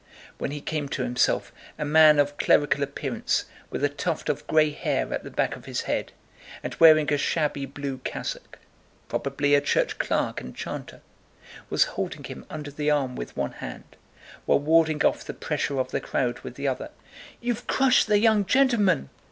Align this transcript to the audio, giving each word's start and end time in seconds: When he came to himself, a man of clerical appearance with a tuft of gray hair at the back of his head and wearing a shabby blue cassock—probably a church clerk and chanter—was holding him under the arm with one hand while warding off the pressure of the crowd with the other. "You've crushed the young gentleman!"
When 0.39 0.49
he 0.49 0.61
came 0.61 0.89
to 0.89 1.03
himself, 1.03 1.51
a 1.77 1.85
man 1.85 2.17
of 2.17 2.35
clerical 2.37 2.81
appearance 2.81 3.45
with 3.69 3.83
a 3.83 3.87
tuft 3.89 4.29
of 4.29 4.47
gray 4.47 4.71
hair 4.71 5.13
at 5.13 5.23
the 5.23 5.29
back 5.29 5.55
of 5.55 5.65
his 5.65 5.81
head 5.81 6.11
and 6.63 6.73
wearing 6.79 7.13
a 7.13 7.17
shabby 7.19 7.67
blue 7.67 7.99
cassock—probably 7.99 9.53
a 9.53 9.61
church 9.61 9.99
clerk 9.99 10.41
and 10.41 10.55
chanter—was 10.55 11.83
holding 11.83 12.23
him 12.23 12.47
under 12.49 12.71
the 12.71 12.89
arm 12.89 13.15
with 13.15 13.37
one 13.37 13.51
hand 13.51 13.95
while 14.47 14.57
warding 14.59 15.05
off 15.05 15.23
the 15.23 15.35
pressure 15.35 15.77
of 15.77 15.91
the 15.91 16.01
crowd 16.01 16.39
with 16.39 16.55
the 16.55 16.67
other. 16.67 16.89
"You've 17.39 17.67
crushed 17.67 18.07
the 18.07 18.17
young 18.17 18.43
gentleman!" 18.45 19.11